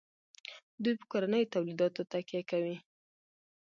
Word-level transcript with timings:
دوی 0.83 0.95
په 0.99 1.05
کورنیو 1.11 1.51
تولیداتو 1.53 2.01
تکیه 2.11 2.41
کوي. 2.51 2.75